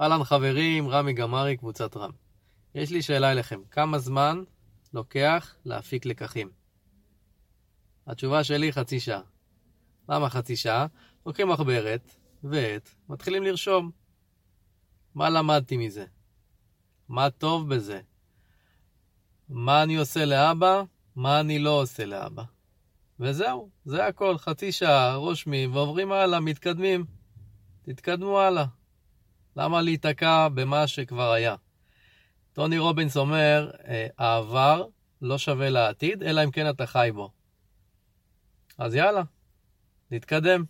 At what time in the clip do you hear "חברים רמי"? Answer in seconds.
0.24-1.12